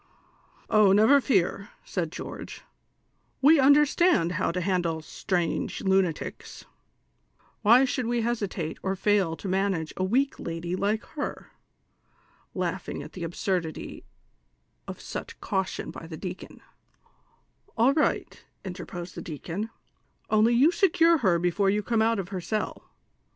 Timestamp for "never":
0.93-1.21